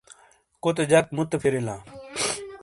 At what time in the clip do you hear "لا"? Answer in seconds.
1.67-1.75